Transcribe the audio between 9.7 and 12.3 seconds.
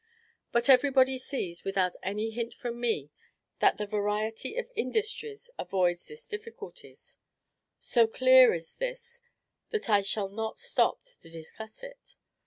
I shall not stop to discuss it.